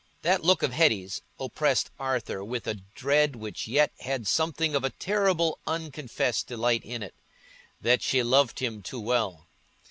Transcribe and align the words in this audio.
That 0.23 0.43
look 0.43 0.63
of 0.63 0.73
Hetty's 0.73 1.21
oppressed 1.39 1.91
Arthur 1.99 2.43
with 2.43 2.65
a 2.65 2.73
dread 2.95 3.35
which 3.35 3.67
yet 3.67 3.91
had 3.99 4.25
something 4.27 4.73
of 4.73 4.83
a 4.83 4.89
terrible 4.89 5.59
unconfessed 5.67 6.47
delight 6.47 6.83
in 6.83 7.03
it, 7.03 7.13
that 7.81 8.01
she 8.01 8.23
loved 8.23 8.57
him 8.57 8.81
too 8.81 8.99
well. 8.99 9.45